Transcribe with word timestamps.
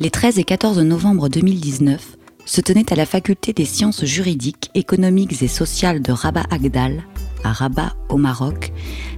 Les 0.00 0.10
13 0.10 0.38
et 0.38 0.44
14 0.44 0.78
novembre 0.78 1.28
2019 1.28 2.16
se 2.44 2.60
tenait 2.60 2.92
à 2.92 2.94
la 2.94 3.04
faculté 3.04 3.52
des 3.52 3.64
sciences 3.64 4.04
juridiques, 4.04 4.70
économiques 4.76 5.42
et 5.42 5.48
sociales 5.48 6.02
de 6.02 6.12
Rabat 6.12 6.44
Agdal, 6.52 7.02
à 7.42 7.52
Rabat 7.52 7.96
au 8.08 8.16
Maroc, 8.16 8.72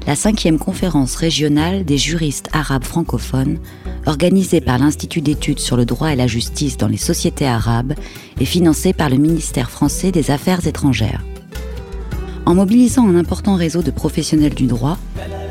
la 0.06 0.16
cinquième 0.16 0.58
conférence 0.58 1.16
régionale 1.16 1.84
des 1.84 1.98
juristes 1.98 2.48
arabes 2.54 2.84
francophones, 2.84 3.58
organisée 4.06 4.62
par 4.62 4.78
l'Institut 4.78 5.20
d'études 5.20 5.58
sur 5.58 5.76
le 5.76 5.84
droit 5.84 6.14
et 6.14 6.16
la 6.16 6.26
justice 6.26 6.78
dans 6.78 6.88
les 6.88 6.96
sociétés 6.96 7.46
arabes 7.46 7.92
et 8.40 8.46
financée 8.46 8.94
par 8.94 9.10
le 9.10 9.18
ministère 9.18 9.70
français 9.70 10.12
des 10.12 10.30
Affaires 10.30 10.66
étrangères. 10.66 11.22
En 12.46 12.54
mobilisant 12.54 13.06
un 13.06 13.16
important 13.16 13.54
réseau 13.54 13.82
de 13.82 13.90
professionnels 13.90 14.54
du 14.54 14.66
droit, 14.66 14.96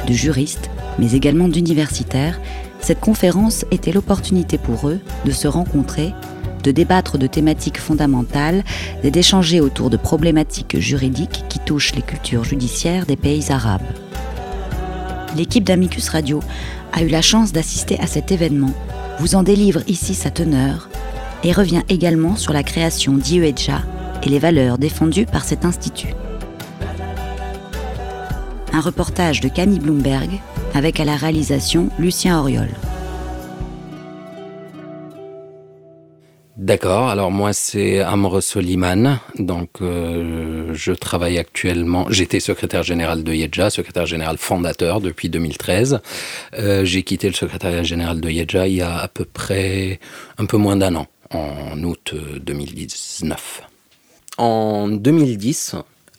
de 0.08 0.14
juristes, 0.14 0.72
mais 0.98 1.12
également 1.12 1.48
d'universitaires, 1.48 2.40
cette 2.82 3.00
conférence 3.00 3.66
était 3.72 3.92
l'opportunité 3.92 4.58
pour 4.58 4.90
eux 4.90 5.00
de 5.26 5.32
se 5.32 5.48
rencontrer, 5.48 6.14
de 6.64 6.72
débattre 6.72 7.18
de 7.18 7.28
thématiques 7.28 7.80
fondamentales 7.80 8.64
et 9.04 9.12
d'échanger 9.12 9.62
autour 9.62 9.90
de 9.90 9.98
problématiques 9.98 10.80
juridiques 10.80 11.46
qui 11.50 11.60
touchent 11.60 11.96
les 11.96 12.02
cultures 12.02 12.44
judiciaires 12.44 13.06
des 13.06 13.16
pays 13.16 13.52
arabes. 13.52 13.82
L'équipe 15.36 15.64
d'Amicus 15.64 16.10
Radio 16.10 16.42
a 16.94 17.04
eu 17.04 17.08
la 17.08 17.22
chance 17.22 17.52
d'assister 17.52 18.00
à 18.00 18.08
cet 18.08 18.32
événement, 18.32 18.74
vous 19.20 19.36
en 19.36 19.44
délivre 19.44 19.82
ici 19.88 20.14
sa 20.16 20.32
teneur 20.32 20.90
et 21.44 21.52
revient 21.52 21.84
également 21.90 22.36
sur 22.36 22.54
la 22.54 22.64
création 22.64 23.14
d'IEJA 23.14 23.82
et 24.24 24.30
les 24.30 24.40
valeurs 24.40 24.78
défendues 24.78 25.26
par 25.26 25.46
cet 25.46 25.66
institut. 25.66 26.14
Un 28.74 28.82
reportage 28.82 29.42
de 29.42 29.50
Camille 29.50 29.80
Bloomberg 29.80 30.30
avec 30.74 31.00
à 31.00 31.06
la 31.06 31.16
réalisation 31.16 31.90
Lucien 32.00 32.40
Auriol. 32.40 32.70
D'accord, 36.58 37.08
alors 37.08 37.32
moi 37.32 37.54
c'est 37.54 38.02
Amr 38.02 38.44
Soliman, 38.44 39.20
donc 39.40 39.70
euh, 39.82 40.72
je 40.74 40.92
travaille 40.92 41.38
actuellement, 41.38 42.06
j'étais 42.10 42.42
secrétaire 42.42 42.84
général 42.84 43.24
de 43.24 43.34
Yedja, 43.34 43.70
secrétaire 43.70 44.06
général 44.06 44.38
fondateur 44.38 45.00
depuis 45.00 45.30
2013. 45.30 46.02
Euh, 46.56 46.84
j'ai 46.84 47.04
quitté 47.04 47.28
le 47.30 47.34
secrétariat 47.34 47.84
général 47.84 48.20
de 48.20 48.30
Yedja 48.30 48.68
il 48.68 48.76
y 48.76 48.82
a 48.82 48.98
à 48.98 49.08
peu 49.08 49.24
près 49.24 50.02
un 50.38 50.46
peu 50.46 50.58
moins 50.58 50.76
d'un 50.76 50.96
an, 50.96 51.08
en 51.32 51.82
août 51.82 52.14
2019. 52.42 53.62
En 54.38 54.90
2010, 54.90 55.76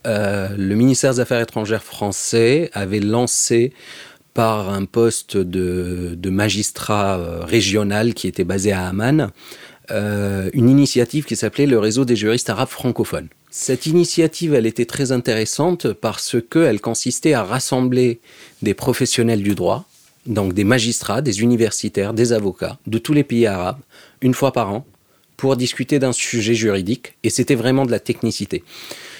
euh, 0.06 0.48
le 0.56 0.74
ministère 0.74 1.12
des 1.12 1.20
Affaires 1.20 1.40
étrangères 1.40 1.82
français 1.82 2.70
avait 2.72 3.00
lancé 3.00 3.72
par 4.34 4.70
un 4.70 4.84
poste 4.84 5.36
de, 5.36 6.30
magistrat 6.30 7.44
régional 7.44 8.14
qui 8.14 8.28
était 8.28 8.44
basé 8.44 8.72
à 8.72 8.86
Amman, 8.86 9.30
euh, 9.90 10.50
une 10.52 10.68
initiative 10.68 11.24
qui 11.24 11.34
s'appelait 11.34 11.66
le 11.66 11.78
réseau 11.78 12.04
des 12.04 12.16
juristes 12.16 12.48
arabes 12.48 12.68
francophones. 12.68 13.28
Cette 13.50 13.86
initiative, 13.86 14.54
elle 14.54 14.66
était 14.66 14.84
très 14.84 15.10
intéressante 15.10 15.92
parce 15.92 16.36
qu'elle 16.48 16.80
consistait 16.80 17.32
à 17.32 17.42
rassembler 17.42 18.20
des 18.62 18.74
professionnels 18.74 19.42
du 19.42 19.56
droit, 19.56 19.86
donc 20.26 20.52
des 20.52 20.62
magistrats, 20.62 21.22
des 21.22 21.40
universitaires, 21.42 22.14
des 22.14 22.32
avocats 22.32 22.78
de 22.86 22.98
tous 22.98 23.12
les 23.12 23.24
pays 23.24 23.46
arabes, 23.46 23.80
une 24.22 24.34
fois 24.34 24.52
par 24.52 24.72
an, 24.72 24.86
pour 25.40 25.56
discuter 25.56 25.98
d'un 25.98 26.12
sujet 26.12 26.52
juridique, 26.52 27.14
et 27.24 27.30
c'était 27.30 27.54
vraiment 27.54 27.86
de 27.86 27.90
la 27.90 27.98
technicité. 27.98 28.62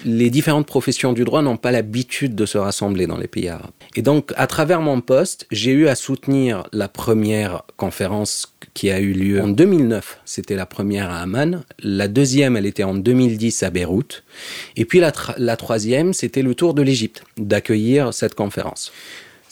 Les 0.04 0.28
différentes 0.28 0.66
professions 0.66 1.14
du 1.14 1.24
droit 1.24 1.40
n'ont 1.40 1.56
pas 1.56 1.70
l'habitude 1.70 2.34
de 2.34 2.44
se 2.44 2.58
rassembler 2.58 3.06
dans 3.06 3.16
les 3.16 3.27
pays 3.27 3.48
arabes. 3.48 3.70
Et 3.96 4.02
donc, 4.02 4.30
à 4.36 4.46
travers 4.46 4.82
mon 4.82 5.00
poste, 5.00 5.46
j'ai 5.50 5.70
eu 5.70 5.88
à 5.88 5.94
soutenir 5.94 6.64
la 6.74 6.88
première 6.88 7.62
conférence 7.78 8.55
qui 8.74 8.90
a 8.90 9.00
eu 9.00 9.14
lieu 9.14 9.40
en 9.40 9.48
2009. 9.48 10.20
C'était 10.27 10.56
la 10.56 10.67
première 10.67 11.11
à 11.11 11.22
Amman. 11.22 11.64
La 11.83 12.06
deuxième, 12.06 12.55
elle 12.55 12.66
était 12.66 12.84
en 12.84 12.92
2010 12.92 13.62
à 13.62 13.70
Beyrouth. 13.70 14.22
Et 14.77 14.84
puis 14.84 15.00
la, 15.00 15.12
la 15.39 15.56
troisième, 15.56 16.12
c'était 16.12 16.42
le 16.42 16.55
tour 16.55 16.74
de 16.74 16.83
l'Égypte, 16.83 17.24
d'accueillir 17.39 18.12
cette 18.12 18.34
conférence. 18.34 18.92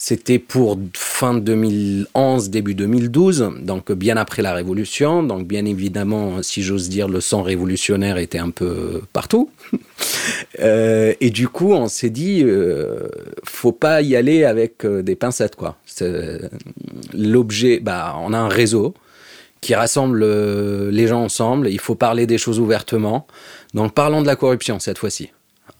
C'était 0.01 0.39
pour 0.39 0.79
fin 0.93 1.33
2011, 1.33 2.49
début 2.49 2.73
2012, 2.73 3.51
donc 3.59 3.91
bien 3.91 4.15
après 4.15 4.41
la 4.41 4.53
Révolution. 4.53 5.23
Donc 5.23 5.45
bien 5.45 5.65
évidemment, 5.65 6.41
si 6.41 6.63
j'ose 6.63 6.87
dire, 6.87 7.09
le 7.09 7.19
sang 7.19 7.41
révolutionnaire 7.41 8.17
était 8.17 8.37
un 8.37 8.49
peu 8.49 9.01
partout. 9.11 9.49
euh, 10.61 11.13
et 11.19 11.29
du 11.31 11.49
coup, 11.49 11.73
on 11.73 11.89
s'est 11.89 12.09
dit, 12.09 12.43
euh, 12.45 13.09
faut 13.43 13.73
pas 13.73 14.01
y 14.01 14.15
aller 14.15 14.45
avec 14.45 14.85
euh, 14.85 15.01
des 15.03 15.17
pincettes, 15.17 15.57
quoi. 15.57 15.75
L'objet, 17.13 17.81
bah, 17.81 18.15
on 18.21 18.31
a 18.31 18.37
un 18.37 18.47
réseau 18.47 18.93
qui 19.59 19.75
rassemble 19.75 20.23
les 20.91 21.07
gens 21.07 21.23
ensemble. 21.23 21.67
Il 21.67 21.79
faut 21.79 21.95
parler 21.95 22.25
des 22.25 22.37
choses 22.37 22.61
ouvertement. 22.61 23.27
Donc 23.73 23.93
parlons 23.93 24.21
de 24.21 24.27
la 24.27 24.37
corruption 24.37 24.79
cette 24.79 24.97
fois-ci 24.97 25.31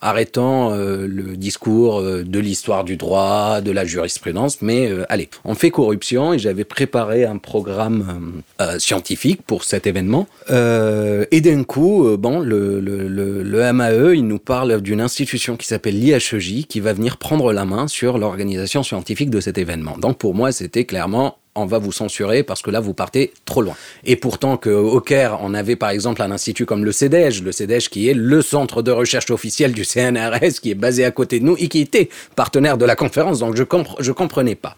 arrêtant 0.01 0.73
euh, 0.73 1.07
le 1.07 1.35
discours 1.35 1.99
euh, 1.99 2.23
de 2.23 2.39
l'histoire 2.39 2.83
du 2.83 2.97
droit, 2.97 3.61
de 3.61 3.71
la 3.71 3.85
jurisprudence, 3.85 4.61
mais 4.61 4.89
euh, 4.89 5.05
allez, 5.09 5.29
on 5.45 5.55
fait 5.55 5.71
corruption 5.71 6.33
et 6.33 6.39
j'avais 6.39 6.63
préparé 6.63 7.25
un 7.25 7.37
programme 7.37 8.41
euh, 8.61 8.79
scientifique 8.79 9.41
pour 9.41 9.63
cet 9.63 9.87
événement. 9.87 10.27
Euh, 10.49 11.25
et 11.31 11.41
d'un 11.41 11.63
coup, 11.63 12.17
bon, 12.17 12.39
le, 12.39 12.79
le, 12.79 13.07
le, 13.07 13.43
le, 13.43 13.73
MAE, 13.73 14.15
il 14.15 14.27
nous 14.27 14.39
parle 14.39 14.81
d'une 14.81 15.01
institution 15.01 15.57
qui 15.57 15.67
s'appelle 15.67 15.99
l'IHEJ 15.99 16.65
qui 16.67 16.79
va 16.79 16.93
venir 16.93 17.17
prendre 17.17 17.51
la 17.53 17.65
main 17.65 17.87
sur 17.87 18.17
l'organisation 18.17 18.83
scientifique 18.83 19.29
de 19.29 19.39
cet 19.39 19.57
événement. 19.57 19.97
Donc 19.97 20.17
pour 20.17 20.33
moi, 20.33 20.51
c'était 20.51 20.85
clairement 20.85 21.37
on 21.59 21.65
va 21.65 21.77
vous 21.77 21.91
censurer 21.91 22.43
parce 22.43 22.61
que 22.61 22.71
là, 22.71 22.79
vous 22.79 22.93
partez 22.93 23.33
trop 23.45 23.61
loin. 23.61 23.75
Et 24.05 24.15
pourtant 24.15 24.57
qu'au 24.57 24.99
Caire, 24.99 25.39
on 25.41 25.53
avait 25.53 25.75
par 25.75 25.89
exemple 25.89 26.21
un 26.21 26.31
institut 26.31 26.65
comme 26.65 26.85
le 26.85 26.91
CEDEJ, 26.91 27.43
le 27.43 27.51
CEDEJ 27.51 27.89
qui 27.89 28.09
est 28.09 28.13
le 28.13 28.41
centre 28.41 28.81
de 28.81 28.91
recherche 28.91 29.29
officiel 29.29 29.73
du 29.73 29.85
CNRS, 29.85 30.59
qui 30.61 30.71
est 30.71 30.75
basé 30.75 31.05
à 31.05 31.11
côté 31.11 31.39
de 31.39 31.45
nous 31.45 31.55
et 31.57 31.67
qui 31.67 31.79
était 31.79 32.09
partenaire 32.35 32.77
de 32.77 32.85
la 32.85 32.95
conférence, 32.95 33.39
donc 33.39 33.55
je, 33.55 33.63
compre 33.63 33.95
je 33.99 34.11
comprenais 34.11 34.55
pas. 34.55 34.75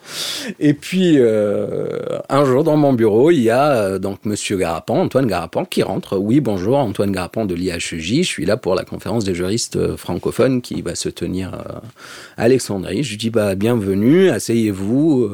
Et 0.59 0.74
puis, 0.74 1.16
euh, 1.18 2.00
un 2.30 2.46
jour, 2.46 2.64
dans 2.64 2.78
mon 2.78 2.94
bureau, 2.94 3.31
il 3.31 3.42
y 3.42 3.50
a 3.50 3.72
euh, 3.72 4.00
donc 4.00 4.25
Monsieur 4.25 4.58
Garapan, 4.58 5.02
Antoine 5.02 5.28
Garapan, 5.28 5.66
qui 5.66 5.84
rentre. 5.84 6.18
Oui, 6.18 6.40
bonjour, 6.40 6.78
Antoine 6.78 7.12
Garapan 7.12 7.46
de 7.46 7.56
l'IHJ, 7.56 8.22
je 8.22 8.22
suis 8.24 8.46
là 8.46 8.58
pour 8.58 8.75
la 8.75 8.84
conférence 8.84 9.24
des 9.24 9.36
juristes 9.36 9.75
euh, 9.75 9.98
francophones 9.98 10.62
qui 10.62 10.81
va 10.81 10.96
se 10.96 11.09
tenir 11.09 11.53
euh, 11.53 11.80
à 12.38 12.44
Alexandrie. 12.44 13.03
Je 13.03 13.12
lui 13.12 13.18
dis, 13.18 13.30
bah, 13.30 13.56
bienvenue, 13.56 14.30
asseyez-vous. 14.30 15.30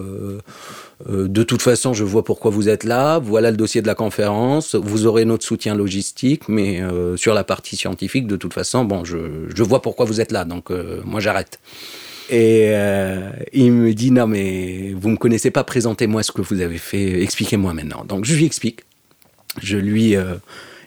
Euh, 1.09 1.28
de 1.28 1.44
toute 1.44 1.62
façon, 1.62 1.94
je 1.94 2.03
vois 2.03 2.24
pourquoi 2.24 2.50
vous 2.50 2.69
êtes 2.69 2.84
là. 2.84 3.19
Voilà 3.19 3.52
le 3.52 3.58
dossier 3.58 3.81
de 3.81 3.88
la 3.88 3.96
conférence. 3.96 4.75
Vous 4.75 5.06
aurez 5.06 5.25
notre 5.25 5.46
soutien 5.46 5.75
logistique, 5.75 6.50
mais 6.50 6.81
euh, 6.81 7.16
sur 7.18 7.34
la 7.34 7.44
partie 7.44 7.75
scientifique, 7.75 8.28
de 8.28 8.35
toute 8.35 8.53
façon, 8.53 8.84
bon, 8.84 9.06
je, 9.06 9.18
je 9.56 9.63
vois 9.63 9.81
pourquoi 9.81 10.06
vous 10.06 10.22
êtes 10.22 10.31
là. 10.31 10.44
Donc, 10.44 10.72
euh, 10.72 11.02
moi, 11.06 11.19
j'arrête. 11.19 11.59
Et 12.30 12.69
euh, 12.72 13.30
il 13.53 13.72
me 13.72 13.94
dit 13.94 14.12
non, 14.12 14.28
mais 14.28 14.94
vous 14.97 15.09
me 15.09 15.18
connaissez 15.18 15.52
pas. 15.52 15.63
Présentez-moi 15.63 16.24
ce 16.24 16.31
que 16.31 16.41
vous 16.41 16.62
avez 16.62 16.78
fait. 16.78 17.22
Expliquez-moi 17.22 17.74
maintenant. 17.74 18.03
Donc, 18.03 18.25
je 18.25 18.35
lui 18.35 18.46
explique. 18.46 18.81
Je 19.62 19.78
lui 19.78 20.16
euh, 20.16 20.35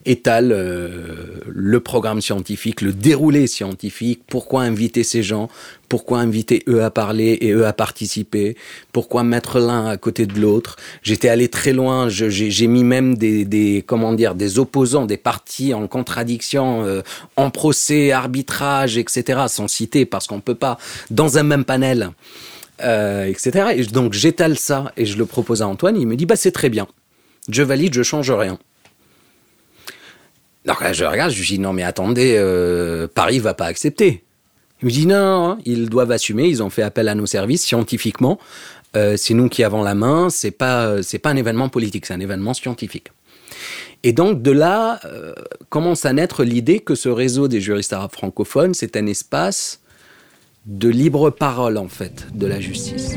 étale 0.06 0.52
euh, 0.52 1.40
le 1.46 1.80
programme 1.80 2.20
scientifique, 2.20 2.80
le 2.80 2.92
déroulé 2.92 3.46
scientifique, 3.46 4.22
pourquoi 4.28 4.62
inviter 4.62 5.04
ces 5.04 5.22
gens, 5.22 5.48
pourquoi 5.88 6.20
inviter 6.20 6.62
eux 6.68 6.82
à 6.82 6.90
parler 6.90 7.38
et 7.40 7.50
eux 7.52 7.66
à 7.66 7.72
participer, 7.72 8.56
pourquoi 8.92 9.24
mettre 9.24 9.58
l'un 9.58 9.86
à 9.86 9.96
côté 9.96 10.26
de 10.26 10.40
l'autre? 10.40 10.76
J'étais 11.02 11.28
allé 11.28 11.48
très 11.48 11.72
loin, 11.72 12.08
j'ai 12.08 12.66
mis 12.66 12.84
même 12.84 13.16
des, 13.16 13.44
des, 13.44 13.84
comment 13.86 14.12
dire, 14.14 14.34
des 14.34 14.58
opposants, 14.58 15.04
des 15.04 15.18
partis 15.18 15.74
en 15.74 15.86
contradiction, 15.86 16.84
euh, 16.84 17.02
en 17.36 17.50
procès, 17.50 18.12
arbitrage, 18.12 18.96
etc., 18.96 19.42
sans 19.48 19.68
citer, 19.68 20.06
parce 20.06 20.26
qu'on 20.26 20.40
peut 20.40 20.54
pas, 20.54 20.78
dans 21.10 21.36
un 21.36 21.42
même 21.42 21.64
panel, 21.64 22.10
euh, 22.82 23.26
etc. 23.26 23.72
Et 23.76 23.84
donc 23.84 24.14
j'étale 24.14 24.56
ça 24.58 24.92
et 24.96 25.04
je 25.04 25.18
le 25.18 25.26
propose 25.26 25.60
à 25.60 25.68
Antoine, 25.68 26.00
il 26.00 26.06
me 26.06 26.16
dit, 26.16 26.24
bah 26.24 26.36
c'est 26.36 26.52
très 26.52 26.70
bien, 26.70 26.86
je 27.50 27.62
valide, 27.62 27.92
je 27.92 28.02
change 28.02 28.30
rien. 28.30 28.58
Donc 30.66 30.80
là, 30.82 30.92
je 30.92 31.04
regarde, 31.04 31.32
je 31.32 31.42
dis 31.46 31.58
non 31.58 31.72
mais 31.72 31.82
attendez, 31.82 32.34
euh, 32.36 33.06
Paris 33.12 33.38
va 33.38 33.54
pas 33.54 33.66
accepter. 33.66 34.24
Il 34.82 34.86
me 34.86 34.90
dit 34.90 35.06
non, 35.06 35.58
ils 35.64 35.88
doivent 35.88 36.10
assumer, 36.10 36.48
ils 36.48 36.62
ont 36.62 36.70
fait 36.70 36.82
appel 36.82 37.08
à 37.08 37.14
nos 37.14 37.26
services 37.26 37.64
scientifiquement. 37.64 38.38
Euh, 38.96 39.16
c'est 39.16 39.34
nous 39.34 39.48
qui 39.48 39.62
avons 39.62 39.82
la 39.82 39.94
main, 39.94 40.30
c'est 40.30 40.50
pas 40.50 41.02
c'est 41.02 41.18
pas 41.18 41.30
un 41.30 41.36
événement 41.36 41.68
politique, 41.68 42.06
c'est 42.06 42.14
un 42.14 42.20
événement 42.20 42.54
scientifique. 42.54 43.08
Et 44.02 44.12
donc 44.12 44.42
de 44.42 44.50
là 44.50 45.00
euh, 45.04 45.34
commence 45.68 46.04
à 46.04 46.12
naître 46.12 46.44
l'idée 46.44 46.80
que 46.80 46.94
ce 46.94 47.08
réseau 47.08 47.48
des 47.48 47.60
juristes 47.60 47.92
arabes 47.92 48.12
francophones, 48.12 48.74
c'est 48.74 48.96
un 48.96 49.06
espace 49.06 49.80
de 50.66 50.88
libre 50.88 51.30
parole 51.30 51.76
en 51.76 51.88
fait 51.88 52.26
de 52.34 52.46
la 52.46 52.60
justice. 52.60 53.16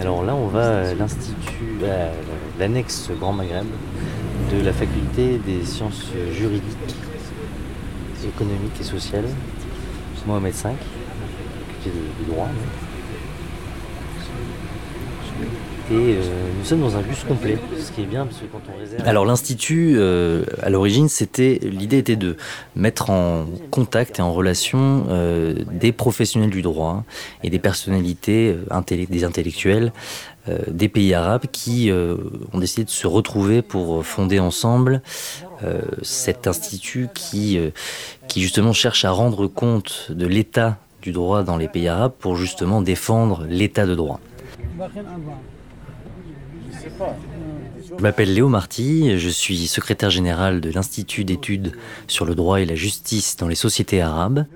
Alors 0.00 0.24
là, 0.24 0.34
on 0.34 0.46
va 0.46 0.90
à 0.90 0.94
l'institut, 0.94 1.84
à 1.84 2.10
l'annexe 2.60 3.10
Grand 3.18 3.32
Maghreb 3.32 3.66
de 4.52 4.64
la 4.64 4.72
faculté 4.72 5.38
des 5.44 5.64
sciences 5.64 6.12
juridiques, 6.32 6.94
économiques 8.24 8.80
et 8.80 8.84
sociales 8.84 9.26
Mohamed 10.28 10.52
V, 10.52 10.70
qui 11.82 11.88
est 11.88 11.92
de, 11.92 12.30
droit. 12.30 12.48
Et 15.90 15.94
euh, 15.94 16.20
nous 16.58 16.64
sommes 16.66 16.82
dans 16.82 16.96
un 16.98 17.00
bus 17.00 17.24
complet, 17.24 17.56
ce 17.80 17.90
qui 17.92 18.02
est 18.02 18.06
bien 18.06 18.26
parce 18.26 18.36
que 18.40 18.44
quand 18.44 18.60
on 18.70 18.78
réserve. 18.78 19.08
Alors 19.08 19.24
l'institut, 19.24 19.94
euh, 19.96 20.44
à 20.62 20.68
l'origine, 20.68 21.08
c'était 21.08 21.58
l'idée 21.62 21.96
était 21.96 22.16
de 22.16 22.36
mettre 22.76 23.08
en 23.08 23.46
contact 23.70 24.18
et 24.18 24.22
en 24.22 24.34
relation 24.34 25.06
euh, 25.08 25.54
des 25.72 25.92
professionnels 25.92 26.50
du 26.50 26.60
droit 26.60 27.04
et 27.42 27.48
des 27.48 27.58
personnalités, 27.58 28.54
des 29.08 29.24
intellectuels 29.24 29.92
des 30.66 30.88
pays 30.88 31.12
arabes 31.12 31.44
qui 31.52 31.90
ont 31.92 32.58
décidé 32.58 32.84
de 32.84 32.90
se 32.90 33.06
retrouver 33.06 33.60
pour 33.60 34.02
fonder 34.06 34.38
ensemble 34.38 35.02
cet 36.00 36.46
institut 36.46 37.08
qui, 37.12 37.60
qui 38.28 38.40
justement 38.40 38.72
cherche 38.72 39.04
à 39.04 39.10
rendre 39.10 39.46
compte 39.46 40.10
de 40.10 40.26
l'état 40.26 40.78
du 41.02 41.12
droit 41.12 41.42
dans 41.42 41.58
les 41.58 41.68
pays 41.68 41.88
arabes 41.88 42.14
pour 42.18 42.34
justement 42.36 42.80
défendre 42.80 43.44
l'état 43.46 43.84
de 43.84 43.94
droit. 43.94 44.20
Je 47.96 48.02
m'appelle 48.02 48.34
Léo 48.34 48.48
Marty, 48.48 49.18
je 49.18 49.28
suis 49.28 49.66
secrétaire 49.66 50.10
général 50.10 50.60
de 50.60 50.70
l'Institut 50.70 51.24
d'études 51.24 51.72
sur 52.06 52.24
le 52.24 52.34
droit 52.34 52.60
et 52.60 52.64
la 52.64 52.74
justice 52.74 53.36
dans 53.36 53.48
les 53.48 53.54
sociétés 53.54 54.00
arabes. 54.00 54.46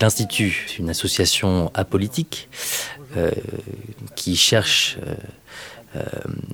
L'Institut, 0.00 0.66
c'est 0.66 0.78
une 0.78 0.90
association 0.90 1.70
apolitique 1.74 2.48
euh, 3.16 3.30
qui 4.14 4.36
cherche 4.36 4.98
euh, 5.06 5.14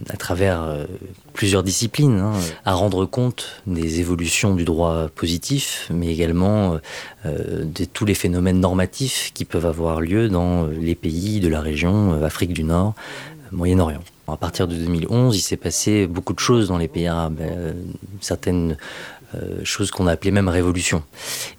à 0.08 0.16
travers 0.16 0.86
plusieurs 1.32 1.62
disciplines 1.62 2.18
hein, 2.18 2.32
à 2.64 2.74
rendre 2.74 3.06
compte 3.06 3.62
des 3.66 4.00
évolutions 4.00 4.54
du 4.54 4.64
droit 4.64 5.08
positif, 5.14 5.88
mais 5.92 6.08
également 6.08 6.78
de 7.24 7.84
tous 7.84 8.04
les 8.04 8.14
phénomènes 8.14 8.60
normatifs 8.60 9.30
qui 9.34 9.44
peuvent 9.44 9.66
avoir 9.66 10.00
lieu 10.00 10.28
dans 10.28 10.66
les 10.66 10.94
pays 10.94 11.40
de 11.40 11.48
la 11.48 11.60
région 11.60 12.22
Afrique 12.22 12.52
du 12.52 12.64
Nord, 12.64 12.94
Moyen-Orient. 13.52 14.02
À 14.28 14.36
partir 14.36 14.66
de 14.66 14.74
2011, 14.74 15.36
il 15.36 15.40
s'est 15.40 15.56
passé 15.56 16.06
beaucoup 16.06 16.32
de 16.32 16.38
choses 16.38 16.68
dans 16.68 16.78
les 16.78 16.88
pays 16.88 17.06
arabes, 17.06 17.40
euh, 17.40 17.72
certaines 18.20 18.76
euh, 19.34 19.64
choses 19.64 19.90
qu'on 19.90 20.06
a 20.06 20.12
appelées 20.12 20.30
même 20.30 20.48
révolutions. 20.48 21.02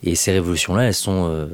Et 0.03 0.15
ces 0.15 0.31
révolutions-là, 0.31 0.83
elles 0.83 0.93
sont 0.93 1.27
euh, 1.29 1.47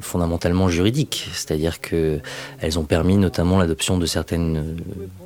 fondamentalement 0.00 0.68
juridiques, 0.68 1.28
c'est-à-dire 1.32 1.80
qu'elles 1.80 2.78
ont 2.78 2.84
permis 2.84 3.16
notamment 3.16 3.58
l'adoption 3.58 3.98
de 3.98 4.06
certaines 4.06 4.76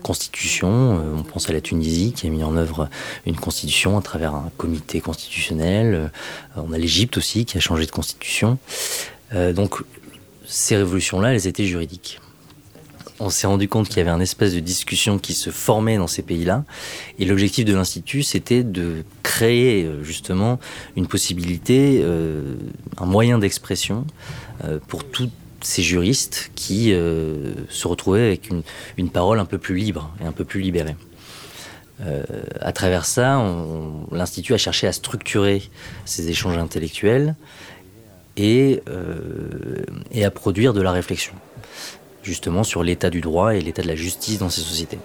constitutions. 0.03 1.01
on 1.17 1.23
pense 1.23 1.49
à 1.49 1.53
la 1.53 1.61
Tunisie 1.61 2.13
qui 2.13 2.27
a 2.27 2.31
mis 2.31 2.45
en 2.45 2.57
œuvre 2.57 2.89
une 3.27 3.37
constitution 3.37 3.99
à 3.99 4.03
travers 4.03 4.35
un 4.35 4.51
comité 4.57 5.01
constitutionnel. 5.01 6.11
on 6.57 6.73
a 6.73 6.79
l'Égypte 6.79 7.17
aussi 7.17 7.45
qui 7.45 7.57
a 7.57 7.61
changé 7.61 7.87
de 7.87 7.91
constitution. 7.91 8.59
donc 9.33 9.83
ces 10.47 10.77
révolutions-là, 10.77 11.35
elles 11.35 11.47
étaient 11.47 11.67
juridiques 11.67 12.21
on 13.21 13.31
s'est 13.31 13.47
rendu 13.47 13.69
compte 13.69 13.89
qu'il 13.89 13.99
y 13.99 14.01
avait 14.01 14.11
un 14.11 14.21
espèce 14.21 14.55
de 14.55 14.61
discussion 14.61 15.19
qui 15.19 15.35
se 15.35 15.51
formait 15.51 15.97
dans 15.97 16.07
ces 16.07 16.23
pays-là. 16.23 16.65
Et 17.19 17.25
l'objectif 17.25 17.65
de 17.65 17.75
l'Institut, 17.75 18.23
c'était 18.23 18.63
de 18.63 19.05
créer 19.23 19.85
euh, 19.85 20.03
justement 20.03 20.59
une 20.97 21.07
possibilité, 21.07 22.01
euh, 22.03 22.57
un 22.99 23.07
moyen 23.07 23.39
d'expression 23.39 24.07
euh, 24.65 24.79
pour 24.87 25.05
tous 25.05 25.31
ces 25.63 25.83
juristes 25.83 26.53
qui 26.55 26.91
se 26.91 27.89
retrouvaient 27.89 28.27
avec 28.27 28.51
une, 28.97 29.11
parole 29.11 29.41
un 29.41 29.47
peu 29.47 29.59
plus 29.59 29.75
libre 29.75 30.15
et 30.21 30.25
un 30.25 30.31
peu 30.31 30.45
plus 30.45 30.61
libérée. 30.61 30.95
à 32.61 32.73
travers 32.73 33.05
ça, 33.05 33.43
l'Institut 34.13 34.55
a 34.55 34.59
cherché 34.59 34.87
à 34.87 34.93
structurer 34.93 35.63
ces 36.05 36.29
échanges 36.29 36.57
intellectuels 36.57 37.35
et, 38.37 38.81
et 40.13 40.25
à 40.25 40.31
produire 40.31 40.73
de 40.73 40.83
la 40.83 40.93
réflexion 40.93 41.33
justement 42.27 42.65
sur 42.65 42.83
l'état 42.83 43.09
du 43.09 43.21
droit 43.21 43.55
et 43.55 43.61
l'état 43.61 43.83
de 43.83 43.87
la 43.87 43.95
justice 43.95 44.41
dans 44.41 44.51
ces 44.51 44.61
sociétés. 44.61 44.99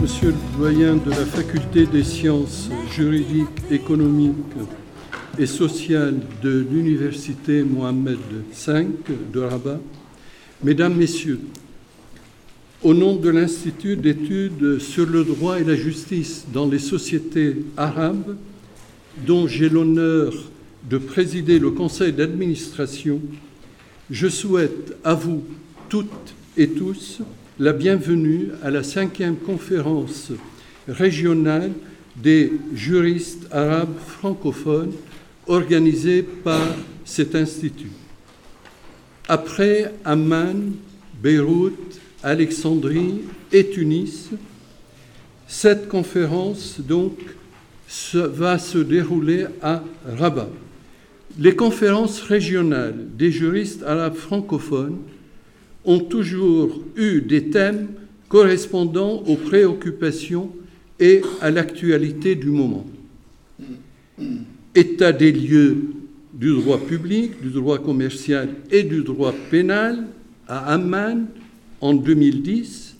Monsieur 0.00 0.28
le 0.28 0.58
doyen 0.58 0.94
de 0.94 1.10
la 1.10 1.26
faculté 1.26 1.86
des 1.86 2.04
sciences 2.04 2.68
juridiques, 2.92 3.48
économiques 3.72 4.36
et 5.36 5.46
sociales 5.46 6.20
de 6.44 6.64
l'université 6.70 7.64
Mohamed 7.64 8.18
V 8.52 8.86
de 9.32 9.40
Rabat, 9.40 9.80
Mesdames, 10.62 10.94
Messieurs, 10.94 11.40
au 12.84 12.92
nom 12.92 13.16
de 13.16 13.30
l'Institut 13.30 13.96
d'études 13.96 14.78
sur 14.78 15.06
le 15.06 15.24
droit 15.24 15.58
et 15.58 15.64
la 15.64 15.74
justice 15.74 16.44
dans 16.52 16.68
les 16.68 16.78
sociétés 16.78 17.56
arabes, 17.78 18.36
dont 19.26 19.48
j'ai 19.48 19.70
l'honneur 19.70 20.34
de 20.88 20.98
présider 20.98 21.58
le 21.58 21.70
conseil 21.70 22.12
d'administration, 22.12 23.22
je 24.10 24.28
souhaite 24.28 24.94
à 25.02 25.14
vous 25.14 25.42
toutes 25.88 26.34
et 26.58 26.68
tous 26.68 27.22
la 27.58 27.72
bienvenue 27.72 28.48
à 28.62 28.70
la 28.70 28.82
cinquième 28.82 29.36
conférence 29.36 30.30
régionale 30.86 31.72
des 32.16 32.52
juristes 32.74 33.46
arabes 33.50 33.96
francophones 34.06 34.92
organisée 35.46 36.22
par 36.22 36.60
cet 37.06 37.34
institut. 37.34 37.92
Après 39.26 39.94
Amman, 40.04 40.72
Beyrouth, 41.22 42.03
Alexandrie 42.24 43.20
et 43.52 43.68
Tunis. 43.68 44.30
Cette 45.46 45.88
conférence, 45.88 46.80
donc, 46.80 47.18
va 48.14 48.58
se 48.58 48.78
dérouler 48.78 49.44
à 49.62 49.84
Rabat. 50.16 50.48
Les 51.38 51.54
conférences 51.54 52.22
régionales 52.22 53.06
des 53.16 53.30
juristes 53.30 53.82
arabes 53.82 54.16
francophones 54.16 54.98
ont 55.84 56.00
toujours 56.00 56.82
eu 56.96 57.20
des 57.20 57.50
thèmes 57.50 57.88
correspondant 58.28 59.22
aux 59.26 59.36
préoccupations 59.36 60.50
et 60.98 61.22
à 61.40 61.50
l'actualité 61.50 62.34
du 62.34 62.48
moment. 62.48 62.86
État 64.74 65.12
des 65.12 65.30
lieux 65.30 65.76
du 66.32 66.54
droit 66.54 66.78
public, 66.78 67.40
du 67.42 67.50
droit 67.50 67.78
commercial 67.78 68.48
et 68.70 68.82
du 68.82 69.02
droit 69.02 69.34
pénal 69.50 70.06
à 70.48 70.72
Amman, 70.72 71.26
en 71.84 71.92
2010, 71.92 72.96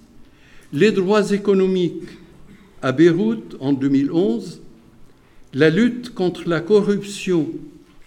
les 0.75 0.93
droits 0.93 1.31
économiques 1.31 2.03
à 2.83 2.93
Beyrouth 2.93 3.57
en 3.59 3.73
2011, 3.73 4.61
la 5.55 5.71
lutte 5.71 6.13
contre 6.13 6.47
la 6.51 6.61
corruption 6.61 7.49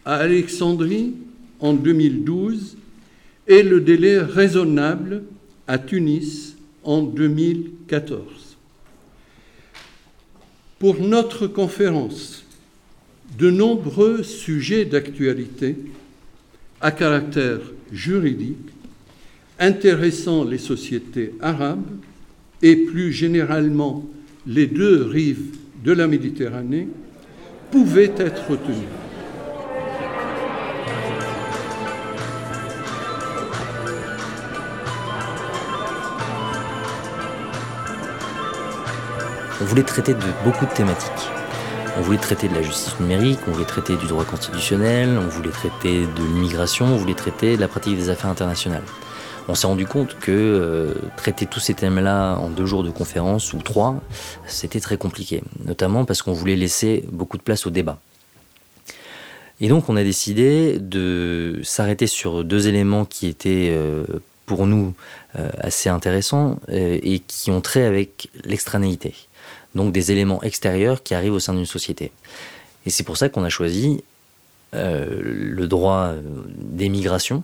à 0.06 0.18
Alexandrie 0.18 1.16
en 1.62 1.74
2012 1.74 2.78
et 3.48 3.64
le 3.64 3.82
délai 3.82 4.20
raisonnable 4.20 5.24
à 5.66 5.80
Tunis 5.80 6.56
en 6.84 7.02
2014. 7.02 8.56
Pour 10.78 11.00
notre 11.00 11.48
conférence, 11.48 12.46
de 13.40 13.50
nombreux 13.50 14.22
sujets 14.22 14.86
d'actualité 14.86 15.76
à 16.82 16.92
caractère 16.92 17.62
juridique 17.92 18.77
intéressant 19.60 20.44
les 20.44 20.58
sociétés 20.58 21.34
arabes 21.42 21.86
et 22.62 22.76
plus 22.76 23.12
généralement 23.12 24.06
les 24.46 24.68
deux 24.68 25.04
rives 25.04 25.56
de 25.84 25.92
la 25.92 26.08
Méditerranée 26.08 26.88
pouvaient 27.72 28.14
être 28.18 28.50
retenus. 28.50 28.76
On 39.60 39.66
voulait 39.66 39.84
traiter 39.84 40.14
de 40.14 40.20
beaucoup 40.46 40.66
de 40.66 40.72
thématiques. 40.72 41.37
On 41.98 42.02
voulait 42.02 42.18
traiter 42.18 42.48
de 42.48 42.54
la 42.54 42.62
justice 42.62 43.00
numérique, 43.00 43.40
on 43.48 43.52
voulait 43.52 43.66
traiter 43.66 43.96
du 43.98 44.06
droit 44.08 44.24
constitutionnel, 44.24 45.18
on 45.18 45.28
voulait 45.28 45.50
traiter 45.50 46.06
de 46.06 46.24
l'immigration, 46.24 46.86
on 46.86 46.98
voulait 46.98 47.16
traiter 47.16 47.56
de 47.56 47.62
la 47.62 47.68
pratique 47.68 47.98
des 47.98 48.10
affaires 48.10 48.30
internationales 48.30 48.84
on 49.48 49.56
s'est 49.56 49.68
rendu 49.68 49.86
compte 49.86 50.18
que 50.20 50.32
euh, 50.32 50.94
traiter 51.16 51.46
tous 51.46 51.60
ces 51.60 51.74
thèmes-là 51.74 52.36
en 52.36 52.50
deux 52.50 52.66
jours 52.66 52.84
de 52.84 52.90
conférence 52.90 53.54
ou 53.54 53.60
trois, 53.60 54.02
c'était 54.46 54.80
très 54.80 54.98
compliqué, 54.98 55.42
notamment 55.66 56.06
parce 56.06 56.22
qu'on 56.22 56.34
voulait 56.34 56.56
laisser 56.56 57.06
beaucoup 57.12 57.38
de 57.38 57.44
place 57.44 57.66
au 57.66 57.70
débat. 57.70 58.00
Et 59.60 59.70
donc 59.70 59.90
on 59.90 59.96
a 59.96 60.04
décidé 60.04 60.78
de 60.80 61.60
s'arrêter 61.64 62.08
sur 62.08 62.44
deux 62.44 62.68
éléments 62.68 63.06
qui 63.06 63.28
étaient 63.28 63.70
euh, 63.72 64.04
pour 64.46 64.68
nous 64.68 64.94
euh, 65.40 65.50
assez 65.60 65.90
intéressants 65.90 66.60
et 66.70 67.20
qui 67.20 67.52
ont 67.52 67.62
trait 67.62 67.84
avec 67.84 68.30
l'extranéité. 68.44 69.14
Donc 69.78 69.94
des 69.94 70.12
éléments 70.12 70.42
extérieurs 70.42 71.04
qui 71.04 71.14
arrivent 71.14 71.34
au 71.34 71.40
sein 71.40 71.54
d'une 71.54 71.66
société. 71.66 72.12
Et 72.86 72.90
c'est 72.90 73.04
pour 73.04 73.16
ça 73.16 73.30
qu'on 73.30 73.46
a 73.46 73.50
choisi 73.50 74.04
le 74.74 75.66
droit 75.68 76.14
des 76.58 76.90
migrations, 76.90 77.44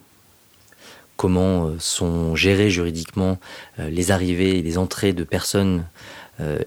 comment 1.16 1.72
sont 1.80 2.36
gérées 2.36 2.70
juridiquement 2.70 3.38
les 3.78 4.12
arrivées 4.12 4.58
et 4.58 4.62
les 4.62 4.78
entrées 4.78 5.14
de 5.14 5.24
personnes 5.24 5.86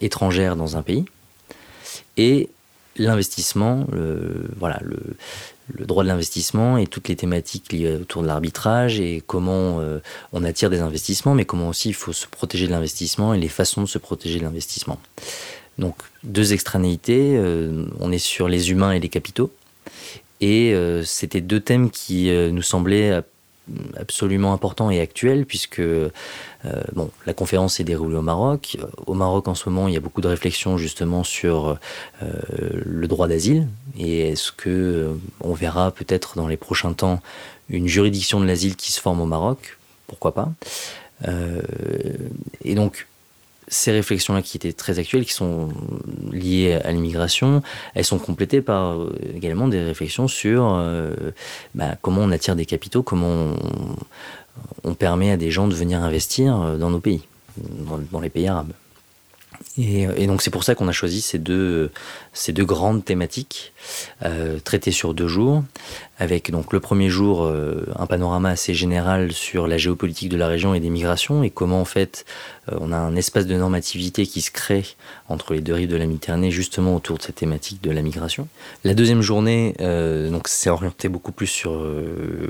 étrangères 0.00 0.56
dans 0.56 0.76
un 0.76 0.82
pays, 0.82 1.04
et 2.16 2.48
l'investissement, 2.98 3.86
le 5.74 5.84
droit 5.84 6.02
de 6.02 6.08
l'investissement 6.08 6.78
et 6.78 6.86
toutes 6.86 7.08
les 7.08 7.16
thématiques 7.16 7.72
liées 7.72 7.96
autour 7.96 8.22
de 8.22 8.26
l'arbitrage 8.26 9.00
et 9.00 9.22
comment 9.26 9.80
euh, 9.80 9.98
on 10.32 10.44
attire 10.44 10.70
des 10.70 10.80
investissements, 10.80 11.34
mais 11.34 11.44
comment 11.44 11.68
aussi 11.68 11.88
il 11.88 11.94
faut 11.94 12.12
se 12.12 12.26
protéger 12.26 12.66
de 12.66 12.72
l'investissement 12.72 13.34
et 13.34 13.38
les 13.38 13.48
façons 13.48 13.82
de 13.82 13.88
se 13.88 13.98
protéger 13.98 14.38
de 14.38 14.44
l'investissement. 14.44 14.98
Donc 15.78 15.96
deux 16.22 16.52
extranéités, 16.52 17.36
euh, 17.36 17.86
on 18.00 18.12
est 18.12 18.18
sur 18.18 18.48
les 18.48 18.70
humains 18.70 18.92
et 18.92 19.00
les 19.00 19.08
capitaux, 19.08 19.52
et 20.40 20.72
euh, 20.72 21.02
c'était 21.04 21.40
deux 21.40 21.60
thèmes 21.60 21.90
qui 21.90 22.30
nous 22.30 22.62
semblaient 22.62 23.22
absolument 23.96 24.52
importants 24.52 24.90
et 24.90 25.00
actuels 25.00 25.46
puisque 25.46 25.80
euh, 25.80 26.10
bon, 26.92 27.10
la 27.26 27.32
conférence 27.32 27.74
s'est 27.74 27.84
déroulée 27.84 28.16
au 28.16 28.22
Maroc. 28.22 28.76
Au 29.06 29.14
Maroc, 29.14 29.48
en 29.48 29.54
ce 29.54 29.68
moment, 29.68 29.88
il 29.88 29.94
y 29.94 29.96
a 29.96 30.00
beaucoup 30.00 30.20
de 30.20 30.28
réflexions 30.28 30.78
justement 30.78 31.24
sur 31.24 31.78
euh, 32.22 32.32
le 32.84 33.08
droit 33.08 33.28
d'asile. 33.28 33.68
Et 33.98 34.30
est-ce 34.30 34.52
que 34.52 34.70
euh, 34.70 35.12
on 35.40 35.54
verra 35.54 35.90
peut-être 35.90 36.36
dans 36.36 36.48
les 36.48 36.56
prochains 36.56 36.92
temps 36.92 37.20
une 37.68 37.88
juridiction 37.88 38.40
de 38.40 38.46
l'asile 38.46 38.76
qui 38.76 38.92
se 38.92 39.00
forme 39.00 39.20
au 39.20 39.26
Maroc? 39.26 39.78
Pourquoi 40.06 40.34
pas? 40.34 40.50
Et 42.62 42.74
donc, 42.74 43.08
ces 43.68 43.92
réflexions-là 43.92 44.42
qui 44.42 44.56
étaient 44.56 44.72
très 44.72 44.98
actuelles, 44.98 45.24
qui 45.24 45.32
sont 45.32 45.68
liées 46.32 46.78
à 46.84 46.92
l'immigration, 46.92 47.62
elles 47.94 48.04
sont 48.04 48.18
complétées 48.18 48.62
par 48.62 48.96
également 49.34 49.68
des 49.68 49.82
réflexions 49.82 50.28
sur 50.28 50.80
bah, 51.74 51.96
comment 52.00 52.20
on 52.22 52.30
attire 52.30 52.54
des 52.54 52.66
capitaux, 52.66 53.02
comment 53.02 53.28
on, 53.28 53.56
on 54.84 54.94
permet 54.94 55.30
à 55.30 55.36
des 55.36 55.50
gens 55.50 55.68
de 55.68 55.74
venir 55.74 56.02
investir 56.02 56.60
euh, 56.60 56.76
dans 56.76 56.90
nos 56.90 57.00
pays, 57.00 57.22
dans, 58.12 58.20
les 58.20 58.30
pays 58.30 58.48
arabes. 58.48 58.72
Et, 59.78 60.26
donc 60.26 60.40
c'est 60.40 60.50
pour 60.50 60.64
ça 60.64 60.74
qu'on 60.74 60.88
a 60.88 60.92
choisi 60.92 61.20
ces 61.20 61.38
deux, 61.38 61.90
ces 62.32 62.52
deux 62.52 62.64
grandes 62.64 63.04
thématiques 63.04 63.72
euh, 64.24 64.58
traitées 64.58 64.90
sur 64.90 65.12
deux 65.12 65.28
jours, 65.28 65.62
avec 66.18 66.50
donc 66.50 66.72
le 66.72 66.80
premier 66.80 67.10
jour 67.10 67.44
euh, 67.44 67.86
un 67.96 68.06
panorama 68.06 68.48
assez 68.48 68.72
général 68.72 69.32
sur 69.32 69.66
la 69.66 69.76
géopolitique 69.76 70.30
de 70.30 70.38
la 70.38 70.46
région 70.46 70.72
et 70.72 70.80
des 70.80 70.88
migrations 70.88 71.42
et 71.42 71.50
comment 71.50 71.80
en 71.80 71.84
fait 71.84 72.24
euh, 72.72 72.78
on 72.80 72.90
a 72.90 72.96
un 72.96 73.16
espace 73.16 73.46
de 73.46 73.54
normativité 73.54 74.26
qui 74.26 74.40
se 74.40 74.50
crée 74.50 74.84
entre 75.28 75.52
les 75.52 75.60
deux 75.60 75.74
rives 75.74 75.90
de 75.90 75.96
la 75.96 76.06
Méditerranée 76.06 76.50
justement 76.50 76.96
autour 76.96 77.18
de 77.18 77.22
cette 77.22 77.36
thématique 77.36 77.82
de 77.82 77.90
la 77.90 78.00
migration. 78.00 78.48
La 78.82 78.94
deuxième 78.94 79.20
journée 79.20 79.74
donc 80.30 80.48
c'est 80.48 80.70
orienté 80.70 81.08
beaucoup 81.08 81.32
plus 81.32 81.46
sur 81.46 81.84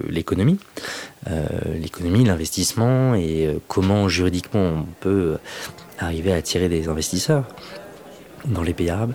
l'économie, 0.09 0.59
l'économie, 1.75 2.25
l'investissement 2.25 3.15
et 3.15 3.59
comment 3.69 4.09
juridiquement 4.09 4.61
on 4.61 4.87
peut 5.01 5.39
arriver 5.99 6.33
à 6.33 6.37
attirer 6.37 6.69
des 6.69 6.89
investisseurs 6.89 7.45
dans 8.47 8.63
les 8.63 8.75
pays 8.75 8.91
arabes. 8.91 9.13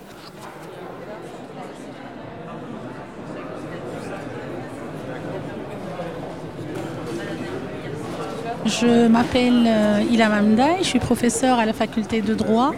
Je 8.64 9.08
m'appelle 9.08 9.64
euh, 9.66 10.02
Ilham 10.10 10.32
Amdaï, 10.32 10.78
je 10.80 10.84
suis 10.84 10.98
professeur 11.00 11.58
à 11.58 11.66
la 11.66 11.72
faculté 11.72 12.22
de 12.22 12.32
droit 12.32 12.72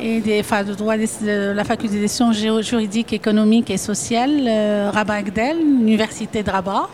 et 0.00 0.20
des, 0.20 0.40
enfin, 0.40 0.64
de 0.64 0.74
droit 0.74 0.96
de 0.96 1.52
la 1.52 1.64
faculté 1.64 2.00
des 2.00 2.08
sciences 2.08 2.36
juridiques, 2.36 3.12
économiques 3.12 3.70
et 3.70 3.76
sociales, 3.76 4.42
euh, 4.46 4.90
Rabat 4.92 5.14
Agdel, 5.14 5.58
Université 5.60 6.42
de 6.42 6.50
Rabat. 6.50 6.88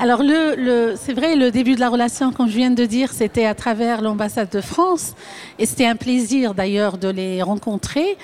Alors, 0.00 0.22
le, 0.22 0.94
c'est 0.94 1.12
vrai, 1.12 1.34
le 1.34 1.50
début 1.50 1.74
de 1.74 1.80
la 1.80 1.88
relation, 1.88 2.30
comme 2.30 2.48
je 2.48 2.56
viens 2.56 2.70
de 2.70 2.84
dire, 2.84 3.12
c'était 3.12 3.46
à 3.46 3.56
travers 3.56 4.00
l'ambassade 4.00 4.48
de 4.48 4.60
France. 4.60 5.14
Et 5.58 5.66
c'était 5.66 5.86
un 5.86 5.96
plaisir 5.96 6.54
d'ailleurs 6.54 6.98
de 6.98 7.08
les 7.08 7.42
rencontrer. 7.42 8.16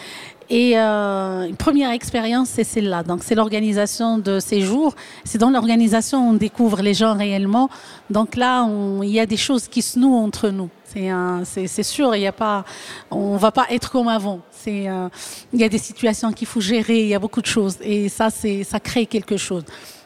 Et 0.51 0.79
euh, 0.79 1.49
une 1.49 1.57
première 1.57 1.91
expérience, 1.91 2.51
c'est 2.51 2.63
celle-là. 2.63 3.03
Donc, 3.03 3.25
c'est 3.25 3.35
l'organisation 3.35 4.19
de 4.19 4.39
ces 4.39 4.61
jours. 4.61 4.95
C'est 5.25 5.39
dans 5.39 5.51
l'organisation 5.51 6.31
on 6.31 6.35
découvre 6.35 6.81
les 6.81 6.95
gens 6.95 7.17
réellement. 7.17 7.69
Donc 8.09 8.37
là, 8.37 8.69
il 9.03 9.11
y 9.11 9.19
a 9.19 9.27
des 9.27 9.37
choses 9.37 9.67
qui 9.67 9.83
se 9.83 9.99
nouent 9.99 10.15
entre 10.15 10.51
nous. 10.51 10.71
C'est 10.85 11.83
sûr, 11.83 12.15
il 12.15 12.23
y 12.23 12.27
a 12.29 12.33
pas, 12.33 12.65
on 13.11 13.37
va 13.37 13.51
pas 13.51 13.67
être 13.71 13.91
comme 13.91 14.07
avant. 14.07 14.43
C'est, 14.53 14.89
euh, 14.89 15.09
il 15.53 15.59
y 15.59 15.65
a 15.65 15.69
des 15.69 15.79
situations 15.79 16.31
qu'il 16.31 16.47
faut 16.47 16.61
gérer, 16.61 17.01
il 17.01 17.09
y 17.09 17.17
a 17.17 17.19
beaucoup 17.19 17.43
de 17.43 17.47
choses. 17.47 17.79
Et 17.81 18.09
ça, 18.09 18.31
c'est, 18.31 18.63
ça 18.63 18.79
crée 18.79 19.07
quelque 19.07 19.37
chose 19.37 19.65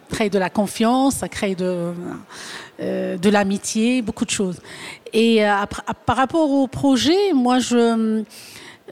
crée 0.09 0.31
de 0.31 0.39
la 0.39 0.51
confiance, 0.51 1.17
ça 1.17 1.29
crée 1.29 1.55
de, 1.55 1.93
euh, 2.81 3.17
de 3.17 3.31
l'amitié, 3.31 4.03
beaucoup 4.03 4.25
de 4.25 4.31
choses. 4.31 4.61
Et 5.13 5.47
euh, 5.47 5.55
par 6.07 6.17
rapport 6.17 6.51
au 6.51 6.67
projet, 6.67 7.33
moi, 7.33 7.59
je, 7.59 8.23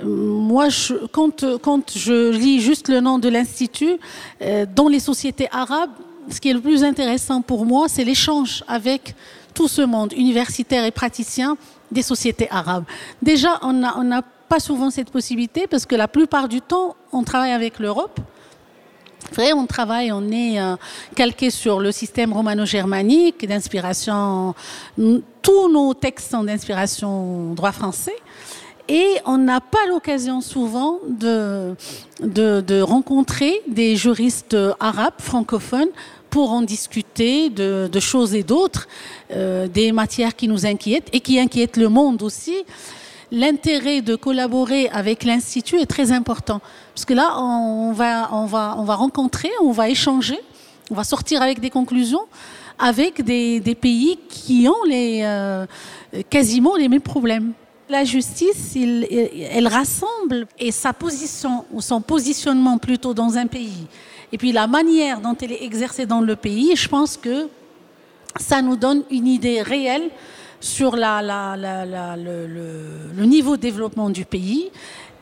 moi, 0.02 0.68
je, 0.68 0.94
quand, 1.06 1.44
quand 1.58 1.96
je 1.96 2.30
lis 2.30 2.60
juste 2.60 2.88
le 2.88 3.00
nom 3.00 3.18
de 3.18 3.28
l'Institut, 3.28 3.96
euh, 4.42 4.66
dans 4.74 4.88
les 4.88 5.00
sociétés 5.00 5.48
arabes, 5.50 5.90
ce 6.30 6.40
qui 6.40 6.50
est 6.50 6.54
le 6.54 6.60
plus 6.60 6.82
intéressant 6.82 7.40
pour 7.42 7.64
moi, 7.64 7.86
c'est 7.88 8.04
l'échange 8.04 8.64
avec 8.66 9.14
tout 9.54 9.68
ce 9.68 9.82
monde, 9.82 10.12
universitaire 10.12 10.84
et 10.84 10.90
praticien, 10.90 11.56
des 11.90 12.02
sociétés 12.02 12.48
arabes. 12.50 12.84
Déjà, 13.22 13.58
on 13.62 13.72
n'a 13.72 14.22
pas 14.48 14.60
souvent 14.60 14.90
cette 14.90 15.10
possibilité 15.10 15.66
parce 15.66 15.86
que 15.86 15.94
la 15.94 16.08
plupart 16.08 16.48
du 16.48 16.60
temps, 16.60 16.96
on 17.12 17.22
travaille 17.22 17.52
avec 17.52 17.78
l'Europe. 17.78 18.20
On 19.38 19.66
travaille, 19.66 20.12
on 20.12 20.30
est 20.30 20.60
euh, 20.60 20.76
calqué 21.14 21.50
sur 21.50 21.80
le 21.80 21.92
système 21.92 22.32
romano-germanique 22.32 23.46
d'inspiration. 23.46 24.54
Tous 24.96 25.72
nos 25.72 25.94
textes 25.94 26.30
sont 26.30 26.44
d'inspiration 26.44 27.54
droit 27.54 27.72
français. 27.72 28.16
Et 28.88 29.16
on 29.24 29.36
n'a 29.36 29.60
pas 29.60 29.84
l'occasion 29.88 30.40
souvent 30.40 31.00
de, 31.08 31.74
de, 32.20 32.80
rencontrer 32.80 33.60
des 33.66 33.96
juristes 33.96 34.56
arabes, 34.78 35.14
francophones, 35.18 35.88
pour 36.30 36.52
en 36.52 36.62
discuter 36.62 37.50
de, 37.50 38.00
choses 38.00 38.34
et 38.34 38.42
d'autres, 38.42 38.86
euh, 39.32 39.66
des 39.68 39.90
matières 39.90 40.36
qui 40.36 40.48
nous 40.48 40.66
inquiètent 40.66 41.08
et 41.12 41.20
qui 41.20 41.38
inquiètent 41.40 41.76
le 41.76 41.88
monde 41.88 42.22
aussi 42.22 42.64
l'intérêt 43.32 44.02
de 44.02 44.16
collaborer 44.16 44.88
avec 44.88 45.24
l'Institut 45.24 45.80
est 45.80 45.86
très 45.86 46.12
important. 46.12 46.60
Parce 46.94 47.04
que 47.04 47.14
là, 47.14 47.38
on 47.38 47.92
va, 47.92 48.28
on 48.32 48.46
va, 48.46 48.76
on 48.78 48.84
va 48.84 48.94
rencontrer, 48.94 49.50
on 49.62 49.72
va 49.72 49.88
échanger, 49.88 50.38
on 50.90 50.94
va 50.94 51.04
sortir 51.04 51.42
avec 51.42 51.60
des 51.60 51.70
conclusions 51.70 52.22
avec 52.78 53.22
des, 53.22 53.76
pays 53.80 54.18
qui 54.28 54.68
ont 54.68 54.84
les, 54.86 55.20
euh, 55.24 55.66
quasiment 56.28 56.76
les 56.76 56.88
mêmes 56.88 57.00
problèmes. 57.00 57.52
La 57.88 58.04
justice, 58.04 58.76
elle 58.76 59.68
rassemble 59.68 60.46
et 60.58 60.72
sa 60.72 60.92
position 60.92 61.64
ou 61.72 61.80
son 61.80 62.00
positionnement 62.00 62.78
plutôt 62.78 63.14
dans 63.14 63.36
un 63.38 63.46
pays, 63.46 63.86
et 64.32 64.38
puis 64.38 64.50
la 64.50 64.66
manière 64.66 65.20
dont 65.20 65.36
elle 65.40 65.52
est 65.52 65.62
exercée 65.62 66.04
dans 66.04 66.20
le 66.20 66.34
pays, 66.34 66.74
je 66.74 66.88
pense 66.88 67.16
que 67.16 67.48
ça 68.40 68.60
nous 68.60 68.76
donne 68.76 69.04
une 69.10 69.28
idée 69.28 69.62
réelle 69.62 70.10
sur 70.66 70.96
le, 70.96 72.16
niveau 73.24 73.56
de 73.56 73.62
développement 73.62 74.10
du 74.10 74.24
pays 74.24 74.70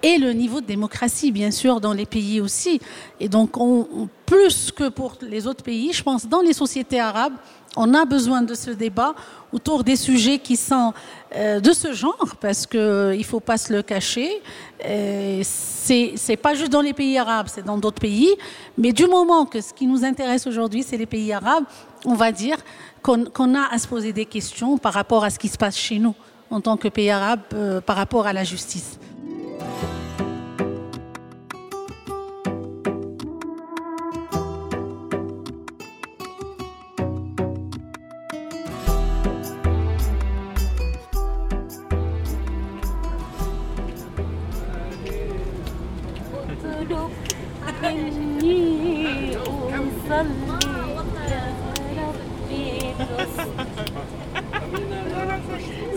et 0.02 0.18
le 0.18 0.32
niveau 0.32 0.60
de 0.60 0.66
démocratie, 0.66 1.32
bien 1.32 1.50
sûr, 1.50 1.80
dans 1.80 1.92
les 1.92 2.06
pays 2.06 2.40
aussi. 2.40 2.80
Et 3.20 3.28
donc, 3.28 3.56
on, 3.56 4.08
plus 4.26 4.70
que 4.70 4.88
pour 4.88 5.16
les 5.22 5.46
autres 5.46 5.62
pays, 5.62 5.92
je 5.92 6.02
pense, 6.02 6.26
dans 6.26 6.40
les 6.40 6.52
sociétés 6.52 7.00
arabes, 7.00 7.34
on 7.76 7.92
a 7.94 8.04
besoin 8.04 8.42
de 8.42 8.54
ce 8.54 8.70
débat 8.70 9.14
autour 9.52 9.84
des 9.84 9.96
sujets 9.96 10.38
qui 10.38 10.56
sont 10.56 10.92
euh, 11.34 11.60
de 11.60 11.72
ce 11.72 11.92
genre, 11.92 12.36
parce 12.40 12.66
qu'il 12.66 12.80
ne 12.80 13.22
faut 13.22 13.40
pas 13.40 13.56
se 13.56 13.72
le 13.72 13.82
cacher. 13.82 14.42
Ce 14.80 16.28
n'est 16.28 16.36
pas 16.36 16.54
juste 16.54 16.70
dans 16.70 16.80
les 16.80 16.92
pays 16.92 17.18
arabes, 17.18 17.46
c'est 17.48 17.64
dans 17.64 17.78
d'autres 17.78 18.00
pays. 18.00 18.34
Mais 18.78 18.92
du 18.92 19.06
moment 19.06 19.46
que 19.46 19.60
ce 19.60 19.72
qui 19.72 19.86
nous 19.86 20.04
intéresse 20.04 20.46
aujourd'hui, 20.46 20.82
c'est 20.82 20.96
les 20.96 21.06
pays 21.06 21.32
arabes, 21.32 21.64
on 22.04 22.14
va 22.14 22.32
dire 22.32 22.58
qu'on 23.02 23.54
a 23.54 23.68
à 23.70 23.78
se 23.78 23.86
poser 23.86 24.12
des 24.12 24.26
questions 24.26 24.78
par 24.78 24.94
rapport 24.94 25.24
à 25.24 25.30
ce 25.30 25.38
qui 25.38 25.48
se 25.48 25.58
passe 25.58 25.76
chez 25.76 25.98
nous 25.98 26.14
en 26.50 26.60
tant 26.60 26.76
que 26.76 26.88
pays 26.88 27.10
arabe, 27.10 27.40
euh, 27.54 27.80
par 27.80 27.96
rapport 27.96 28.26
à 28.26 28.32
la 28.32 28.44
justice. 28.44 28.98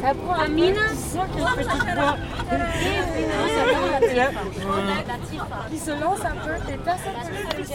Ça 0.08 0.14
prend 0.14 0.36
Amina. 0.36 0.88
Qui 5.70 5.78
se 5.78 5.92
lance 6.02 6.22
un 6.22 6.36
peu. 6.46 6.52
T'es 6.66 6.78
personne 6.78 7.66
qui 7.66 7.74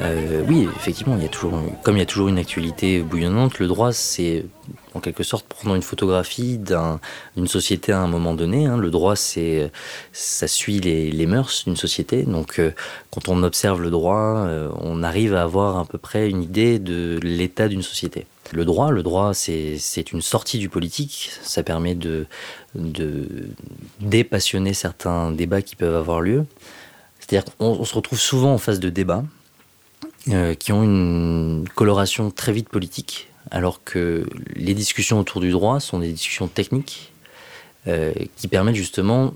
Euh, 0.00 0.42
oui, 0.48 0.68
effectivement, 0.74 1.14
il 1.16 1.22
y 1.22 1.26
a 1.26 1.28
toujours, 1.28 1.52
comme 1.84 1.96
il 1.96 2.00
y 2.00 2.02
a 2.02 2.06
toujours 2.06 2.26
une 2.26 2.38
actualité 2.38 3.00
bouillonnante, 3.00 3.60
le 3.60 3.68
droit, 3.68 3.92
c'est 3.92 4.44
en 4.94 5.00
quelque 5.00 5.22
sorte 5.22 5.46
prendre 5.46 5.76
une 5.76 5.82
photographie 5.82 6.58
d'une 6.58 7.46
société 7.46 7.92
à 7.92 8.00
un 8.00 8.08
moment 8.08 8.34
donné. 8.34 8.66
Hein. 8.66 8.76
Le 8.76 8.90
droit, 8.90 9.14
c'est 9.14 9.70
ça 10.12 10.48
suit 10.48 10.80
les, 10.80 11.12
les 11.12 11.26
mœurs 11.26 11.62
d'une 11.64 11.76
société. 11.76 12.24
Donc, 12.24 12.58
euh, 12.58 12.72
quand 13.12 13.28
on 13.28 13.44
observe 13.44 13.80
le 13.80 13.90
droit, 13.90 14.46
euh, 14.48 14.68
on 14.80 15.04
arrive 15.04 15.36
à 15.36 15.42
avoir 15.42 15.78
à 15.78 15.84
peu 15.84 15.98
près 15.98 16.28
une 16.28 16.42
idée 16.42 16.80
de 16.80 17.20
l'état 17.22 17.68
d'une 17.68 17.82
société. 17.82 18.26
Le 18.52 18.64
droit, 18.64 18.90
le 18.90 19.02
droit, 19.02 19.32
c'est 19.34 20.12
une 20.12 20.22
sortie 20.22 20.58
du 20.58 20.68
politique. 20.68 21.30
Ça 21.42 21.62
permet 21.62 21.94
de, 21.94 22.26
de 22.74 23.48
dépassionner 24.00 24.74
certains 24.74 25.30
débats 25.30 25.62
qui 25.62 25.76
peuvent 25.76 25.94
avoir 25.94 26.20
lieu. 26.20 26.44
C'est-à-dire 27.20 27.54
qu'on 27.56 27.84
se 27.84 27.94
retrouve 27.94 28.18
souvent 28.18 28.52
en 28.52 28.58
face 28.58 28.80
de 28.80 28.90
débats 28.90 29.24
euh, 30.28 30.54
qui 30.54 30.72
ont 30.72 30.82
une 30.82 31.64
coloration 31.74 32.30
très 32.30 32.52
vite 32.52 32.68
politique, 32.68 33.28
alors 33.52 33.84
que 33.84 34.26
les 34.56 34.74
discussions 34.74 35.20
autour 35.20 35.40
du 35.40 35.50
droit 35.52 35.78
sont 35.78 36.00
des 36.00 36.12
discussions 36.12 36.48
techniques 36.48 37.12
euh, 37.86 38.12
qui 38.36 38.48
permettent 38.48 38.74
justement 38.74 39.32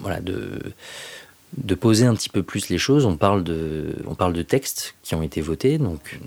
voilà, 0.00 0.20
de, 0.20 0.58
de 1.56 1.74
poser 1.74 2.06
un 2.06 2.14
petit 2.14 2.28
peu 2.28 2.42
plus 2.42 2.68
les 2.68 2.78
choses. 2.78 3.06
On 3.06 3.16
parle 3.16 3.44
de, 3.44 3.94
on 4.06 4.16
parle 4.16 4.32
de 4.32 4.42
textes 4.42 4.94
qui 5.04 5.14
ont 5.14 5.22
été 5.22 5.40
votés, 5.40 5.78
donc 5.78 6.18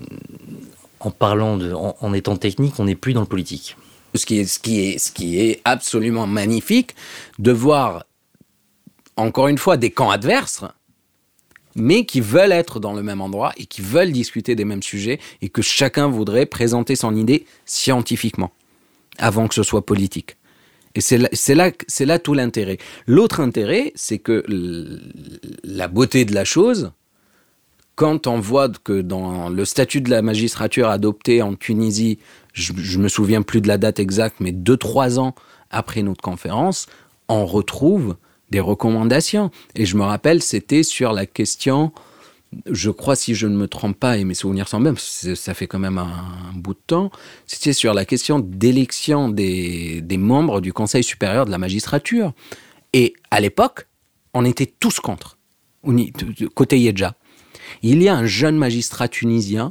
en 1.04 1.10
parlant 1.10 1.58
en, 2.00 2.12
étant 2.14 2.36
technique, 2.36 2.74
on 2.78 2.84
n'est 2.84 2.94
plus 2.94 3.12
dans 3.12 3.20
le 3.20 3.26
politique. 3.26 3.76
Ce 4.14 4.26
qui, 4.26 4.38
est, 4.38 4.44
ce, 4.44 4.58
qui 4.58 4.80
est, 4.80 4.98
ce 4.98 5.10
qui 5.10 5.40
est 5.40 5.60
absolument 5.64 6.26
magnifique 6.26 6.94
de 7.38 7.50
voir, 7.50 8.04
encore 9.16 9.48
une 9.48 9.58
fois, 9.58 9.76
des 9.76 9.90
camps 9.90 10.10
adverses 10.10 10.64
mais 11.76 12.04
qui 12.04 12.20
veulent 12.20 12.52
être 12.52 12.80
dans 12.80 12.92
le 12.92 13.02
même 13.02 13.20
endroit 13.20 13.52
et 13.56 13.66
qui 13.66 13.80
veulent 13.80 14.12
discuter 14.12 14.54
des 14.54 14.64
mêmes 14.64 14.82
sujets 14.82 15.18
et 15.42 15.48
que 15.48 15.62
chacun 15.62 16.08
voudrait 16.08 16.46
présenter 16.46 16.96
son 16.96 17.16
idée 17.16 17.46
scientifiquement 17.66 18.52
avant 19.18 19.48
que 19.48 19.54
ce 19.54 19.62
soit 19.62 19.84
politique. 19.84 20.36
Et 20.94 21.00
c'est 21.00 21.54
là 22.04 22.18
tout 22.20 22.34
l'intérêt. 22.34 22.78
L'autre 23.06 23.40
intérêt, 23.40 23.92
c'est 23.96 24.18
que 24.18 24.44
la 25.64 25.88
beauté 25.88 26.24
de 26.24 26.32
la 26.32 26.44
chose, 26.44 26.92
quand 27.94 28.26
on 28.26 28.40
voit 28.40 28.68
que 28.68 29.00
dans 29.00 29.48
le 29.48 29.64
statut 29.64 30.00
de 30.00 30.10
la 30.10 30.22
magistrature 30.22 30.88
adopté 30.88 31.42
en 31.42 31.54
Tunisie, 31.54 32.18
je, 32.52 32.98
me 32.98 33.08
souviens 33.08 33.42
plus 33.42 33.60
de 33.60 33.68
la 33.68 33.78
date 33.78 33.98
exacte, 33.98 34.36
mais 34.40 34.52
deux 34.52 34.76
trois 34.76 35.18
ans 35.18 35.34
après 35.70 36.02
notre 36.02 36.22
conférence, 36.22 36.86
on 37.28 37.46
retrouve 37.46 38.16
des 38.50 38.60
recommandations. 38.60 39.50
Et 39.74 39.86
je 39.86 39.96
me 39.96 40.02
rappelle, 40.02 40.42
c'était 40.42 40.82
sur 40.82 41.12
la 41.12 41.26
question, 41.26 41.92
je 42.70 42.90
crois 42.90 43.16
si 43.16 43.34
je 43.34 43.46
ne 43.46 43.56
me 43.56 43.68
trompe 43.68 43.98
pas, 43.98 44.18
et 44.18 44.24
mes 44.24 44.34
souvenirs 44.34 44.68
sont 44.68 44.80
même, 44.80 44.96
ça 44.98 45.54
fait 45.54 45.66
quand 45.66 45.78
même 45.78 45.98
un, 45.98 46.52
bout 46.54 46.74
de 46.74 46.82
temps, 46.86 47.10
c'était 47.46 47.72
sur 47.72 47.94
la 47.94 48.04
question 48.04 48.38
d'élection 48.38 49.28
des, 49.28 50.00
des 50.00 50.16
membres 50.16 50.60
du 50.60 50.72
Conseil 50.72 51.02
supérieur 51.02 51.46
de 51.46 51.50
la 51.50 51.58
magistrature. 51.58 52.32
Et 52.92 53.14
à 53.30 53.40
l'époque, 53.40 53.86
on 54.32 54.44
était 54.44 54.72
tous 54.78 55.00
contre, 55.00 55.38
côté 56.54 56.78
Yedja. 56.78 57.14
Il 57.82 58.02
y 58.02 58.08
a 58.08 58.16
un 58.16 58.26
jeune 58.26 58.56
magistrat 58.56 59.08
tunisien 59.08 59.70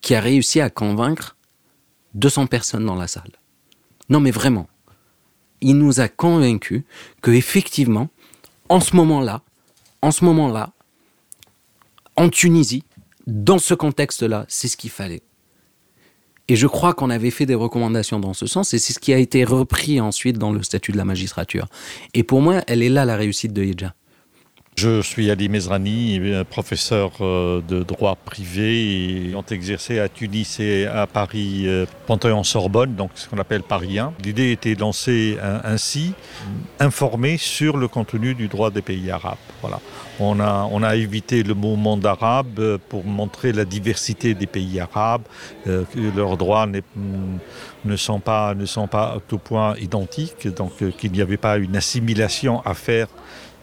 qui 0.00 0.14
a 0.14 0.20
réussi 0.20 0.60
à 0.60 0.70
convaincre 0.70 1.36
200 2.14 2.46
personnes 2.46 2.86
dans 2.86 2.94
la 2.94 3.06
salle. 3.06 3.32
Non 4.08 4.20
mais 4.20 4.30
vraiment, 4.30 4.68
il 5.60 5.76
nous 5.76 6.00
a 6.00 6.08
convaincus 6.08 6.82
que 7.20 7.30
effectivement, 7.30 8.08
en 8.68 8.80
ce 8.80 8.96
moment-là, 8.96 9.42
en 10.02 10.10
ce 10.10 10.24
moment-là, 10.24 10.72
en 12.16 12.28
Tunisie, 12.28 12.84
dans 13.26 13.58
ce 13.58 13.74
contexte-là, 13.74 14.46
c'est 14.48 14.68
ce 14.68 14.76
qu'il 14.76 14.90
fallait. 14.90 15.22
Et 16.48 16.56
je 16.56 16.66
crois 16.66 16.94
qu'on 16.94 17.10
avait 17.10 17.30
fait 17.30 17.44
des 17.44 17.54
recommandations 17.54 18.18
dans 18.18 18.32
ce 18.32 18.46
sens, 18.46 18.72
et 18.72 18.78
c'est 18.78 18.94
ce 18.94 18.98
qui 18.98 19.12
a 19.12 19.18
été 19.18 19.44
repris 19.44 20.00
ensuite 20.00 20.38
dans 20.38 20.50
le 20.50 20.62
statut 20.62 20.92
de 20.92 20.96
la 20.96 21.04
magistrature. 21.04 21.68
Et 22.14 22.22
pour 22.22 22.40
moi, 22.40 22.62
elle 22.66 22.82
est 22.82 22.88
là 22.88 23.04
la 23.04 23.16
réussite 23.16 23.52
de 23.52 23.62
Yedja. 23.62 23.94
Je 24.80 25.02
suis 25.02 25.28
Ali 25.28 25.48
Mezrani, 25.48 26.20
professeur 26.48 27.10
euh, 27.20 27.60
de 27.66 27.82
droit 27.82 28.14
privé 28.14 29.32
ont 29.34 29.44
exercé 29.50 29.98
à 29.98 30.08
Tunis 30.08 30.60
et 30.60 30.86
à 30.86 31.08
Paris 31.08 31.64
euh, 31.66 31.84
Panthéon-Sorbonne, 32.06 32.94
donc 32.94 33.10
ce 33.16 33.28
qu'on 33.28 33.38
appelle 33.38 33.64
Paris 33.64 33.98
1. 33.98 34.12
L'idée 34.24 34.52
était 34.52 34.76
de 34.76 34.80
lancer 34.80 35.36
ainsi, 35.64 36.12
informer 36.78 37.38
sur 37.38 37.76
le 37.76 37.88
contenu 37.88 38.36
du 38.36 38.46
droit 38.46 38.70
des 38.70 38.80
pays 38.80 39.10
arabes. 39.10 39.38
Voilà. 39.62 39.80
On 40.20 40.38
a, 40.38 40.68
on 40.70 40.84
a 40.84 40.94
évité 40.94 41.42
le 41.42 41.54
mot 41.54 41.74
monde 41.74 42.06
arabe 42.06 42.60
euh, 42.60 42.78
pour 42.88 43.04
montrer 43.04 43.50
la 43.50 43.64
diversité 43.64 44.34
des 44.34 44.46
pays 44.46 44.78
arabes, 44.78 45.22
que 45.64 46.16
leurs 46.16 46.36
droits 46.36 46.68
ne 46.68 47.96
sont 47.96 48.20
pas, 48.20 48.54
ne 48.54 48.64
sont 48.64 48.86
pas 48.86 49.14
à 49.16 49.18
tout 49.26 49.38
point 49.38 49.74
identiques, 49.78 50.46
donc 50.54 50.70
qu'il 50.98 51.10
n'y 51.10 51.20
avait 51.20 51.36
pas 51.36 51.56
une 51.56 51.74
assimilation 51.74 52.60
à 52.64 52.74
faire 52.74 53.08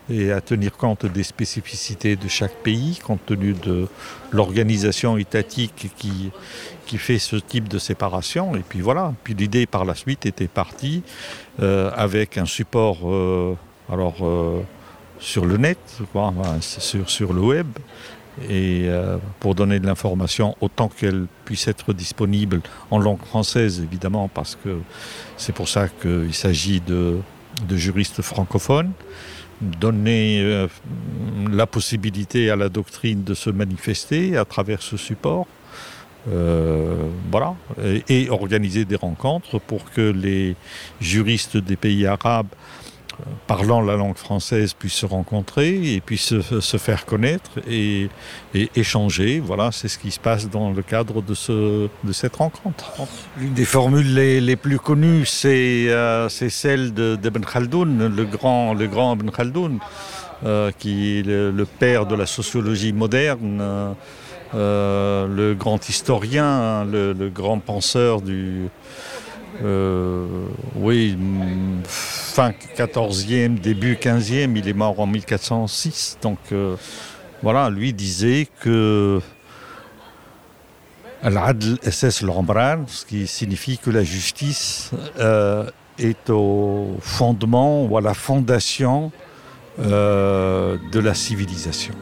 et 0.10 0.32
à 0.32 0.42
tenir 0.42 0.74
compte 0.74 1.06
des 1.06 1.24
spécificités 1.24 2.16
de 2.16 2.28
chaque 2.28 2.56
pays, 2.64 3.00
compte 3.04 3.26
tenu 3.26 3.54
de 3.54 3.88
l'organisation 4.32 5.18
étatique 5.18 5.92
qui, 5.98 6.32
qui 6.86 6.98
fait 6.98 7.20
ce 7.20 7.36
type 7.38 7.68
de 7.68 7.80
séparation. 7.80 8.56
Et 8.56 8.64
puis 8.68 8.82
voilà, 8.82 9.14
puis 9.24 9.34
l'idée 9.34 9.66
par 9.66 9.86
la 9.86 9.96
suite 9.96 10.26
était 10.26 10.48
partie 10.48 11.04
euh, 11.62 11.92
avec 11.96 12.38
un 12.38 12.46
support 12.46 13.00
euh, 13.06 13.56
alors, 13.92 14.16
euh, 14.22 14.62
sur 15.20 15.46
le 15.46 15.58
net, 15.58 15.80
sur, 16.60 17.10
sur 17.10 17.34
le 17.34 17.42
web, 17.42 17.68
et 18.50 18.86
euh, 18.88 19.18
pour 19.40 19.56
donner 19.56 19.80
de 19.80 19.86
l'information 19.86 20.56
autant 20.60 20.90
qu'elle 20.90 21.28
puisse 21.46 21.68
être 21.68 21.94
disponible 21.94 22.62
en 22.92 23.00
langue 23.00 23.24
française, 23.24 23.80
évidemment, 23.80 24.28
parce 24.28 24.58
que 24.62 24.80
c'est 25.38 25.54
pour 25.54 25.70
ça 25.70 25.88
qu'il 25.88 26.34
s'agit 26.34 26.82
de, 26.82 27.20
de 27.68 27.78
juristes 27.78 28.22
francophones 28.22 28.92
donner 29.62 30.42
euh, 30.42 30.68
la 31.52 31.66
possibilité 31.66 32.50
à 32.50 32.56
la 32.56 32.70
doctrine 32.70 33.24
de 33.24 33.34
se 33.34 33.50
manifester 33.50 34.38
à 34.38 34.46
travers 34.46 34.82
ce 34.82 34.98
support. 34.98 35.48
Euh, 36.28 37.08
voilà, 37.32 37.56
et, 37.84 38.04
et 38.10 38.30
organiser 38.32 38.84
des 38.84 38.96
rencontres 38.96 39.60
pour 39.60 39.92
que 39.92 40.02
les 40.02 40.56
juristes 41.00 41.58
des 41.58 41.76
pays 41.76 42.08
arabes 42.08 42.48
parlant 43.48 43.82
la 43.82 43.96
langue 43.96 44.18
française 44.18 44.74
puissent 44.74 44.94
se 44.94 45.06
rencontrer 45.06 45.94
et 45.94 46.02
puissent 46.02 46.40
se, 46.42 46.78
faire 46.78 47.06
connaître 47.06 47.52
et, 47.70 48.10
échanger. 48.76 49.40
Voilà, 49.40 49.72
c'est 49.72 49.88
ce 49.88 49.98
qui 49.98 50.12
se 50.12 50.20
passe 50.20 50.50
dans 50.50 50.72
le 50.72 50.82
cadre 50.82 51.22
de, 51.22 51.34
ce, 51.34 51.88
de 52.04 52.14
cette 52.14 52.36
rencontre. 52.36 52.94
L'une 53.38 53.54
des 53.54 53.66
formules 53.66 54.14
les, 54.14 54.56
plus 54.56 54.80
connues, 54.80 55.26
c'est 55.26 55.90
euh, 55.90 56.30
celle 56.30 56.94
d'Ibn 56.94 57.42
de, 57.42 57.46
Khaldoun, 57.46 58.08
le 58.16 58.26
grand, 58.26 58.74
le 58.74 58.88
grand 58.88 59.16
Ibn 59.16 59.30
Khaldoun, 59.30 59.80
euh, 60.46 60.72
qui 60.78 61.20
est 61.20 61.24
le, 61.24 61.66
père 61.66 62.06
de 62.06 62.16
la 62.16 62.26
sociologie 62.26 62.94
moderne, 62.94 63.96
euh, 64.54 65.28
le 65.28 65.54
grand 65.54 65.88
historien, 65.88 66.86
le, 66.86 67.30
grand 67.30 67.60
penseur 67.60 68.22
du, 68.22 68.70
oui, 70.76 71.18
fin 72.36 72.52
14e, 72.76 73.62
début 73.62 73.96
15e, 73.96 74.58
il 74.58 74.68
est 74.68 74.74
mort 74.74 75.00
en 75.00 75.08
1406. 75.08 76.18
Donc 76.22 76.38
euh, 76.52 76.76
voilà, 77.42 77.70
lui 77.70 77.94
disait 77.94 78.50
que 78.60 79.22
l'adl 81.24 81.78
SS 81.82 82.24
l'embran, 82.24 82.84
ce 82.88 83.06
qui 83.06 83.26
signifie 83.26 83.78
que 83.78 83.90
la 83.90 84.04
justice 84.04 84.92
euh, 85.18 85.70
est 85.98 86.30
au 86.30 86.98
fondement 87.00 87.86
ou 87.86 87.98
à 87.98 88.02
la 88.02 88.14
fondation 88.14 89.14
euh, 89.80 90.78
de 90.92 91.00
la 91.00 91.14
civilisation. 91.14 91.94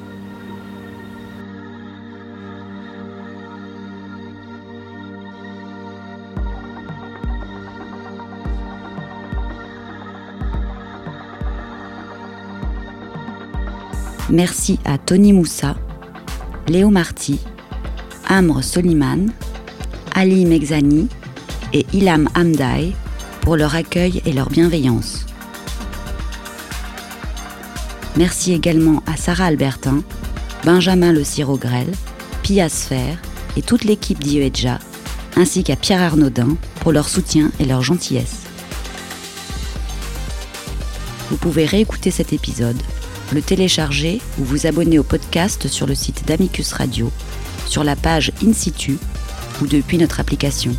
Merci 14.33 14.79
à 14.83 14.97
Tony 14.97 15.31
Moussa, 15.31 15.75
Léo 16.67 16.89
Marty, 16.89 17.39
Amr 18.27 18.63
Soliman, 18.63 19.27
Ali 20.15 20.47
Megzani 20.47 21.07
et 21.71 21.85
Ilham 21.93 22.27
Hamdaï 22.35 22.95
pour 23.41 23.57
leur 23.57 23.75
accueil 23.75 24.23
et 24.25 24.33
leur 24.33 24.49
bienveillance. 24.49 25.27
Merci 28.17 28.53
également 28.53 29.03
à 29.05 29.17
Sarah 29.17 29.45
Albertin, 29.45 30.01
Benjamin 30.65 31.13
Le 31.13 31.23
Cirogrel, 31.23 31.91
Pia 32.41 32.69
Sfer 32.69 33.15
et 33.55 33.61
toute 33.61 33.83
l'équipe 33.83 34.19
d'IEJA, 34.19 34.79
ainsi 35.35 35.63
qu'à 35.63 35.75
Pierre 35.75 36.01
Arnaudin 36.01 36.57
pour 36.79 36.91
leur 36.91 37.07
soutien 37.07 37.51
et 37.59 37.65
leur 37.65 37.83
gentillesse. 37.83 38.47
Vous 41.29 41.37
pouvez 41.37 41.65
réécouter 41.67 42.09
cet 42.09 42.33
épisode 42.33 42.81
le 43.33 43.41
télécharger 43.41 44.21
ou 44.39 44.43
vous 44.43 44.67
abonner 44.67 44.99
au 44.99 45.03
podcast 45.03 45.67
sur 45.67 45.87
le 45.87 45.95
site 45.95 46.25
d'Amicus 46.27 46.73
Radio, 46.73 47.11
sur 47.67 47.83
la 47.83 47.95
page 47.95 48.31
In 48.45 48.53
situ 48.53 48.97
ou 49.61 49.67
depuis 49.67 49.97
notre 49.97 50.19
application. 50.19 50.75